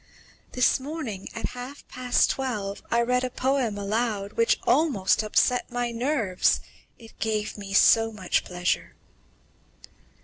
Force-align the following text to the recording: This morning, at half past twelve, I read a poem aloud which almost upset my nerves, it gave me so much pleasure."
This 0.53 0.79
morning, 0.79 1.29
at 1.35 1.49
half 1.53 1.87
past 1.87 2.31
twelve, 2.31 2.81
I 2.89 3.01
read 3.03 3.23
a 3.23 3.29
poem 3.29 3.77
aloud 3.77 4.33
which 4.33 4.59
almost 4.65 5.21
upset 5.21 5.69
my 5.71 5.91
nerves, 5.91 6.59
it 6.97 7.19
gave 7.19 7.55
me 7.55 7.71
so 7.73 8.11
much 8.11 8.43
pleasure." 8.43 8.95